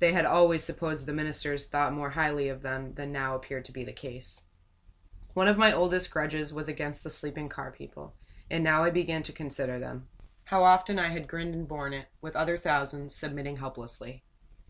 [0.00, 3.72] They had always supposed the ministers thought more highly of them than now appeared to
[3.72, 4.42] be the case.
[5.32, 8.14] One of my oldest grudges was against the sleeping car people;
[8.50, 10.08] and now I began to consider them.
[10.44, 14.24] How often I had grinned and borne it with other thousands submitting helplessly.